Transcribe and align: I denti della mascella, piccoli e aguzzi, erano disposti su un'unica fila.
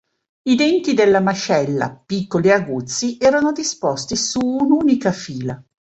I 0.45 0.55
denti 0.55 0.95
della 0.95 1.19
mascella, 1.19 1.93
piccoli 1.93 2.47
e 2.47 2.53
aguzzi, 2.53 3.17
erano 3.19 3.51
disposti 3.51 4.15
su 4.15 4.39
un'unica 4.41 5.11
fila. 5.11 5.63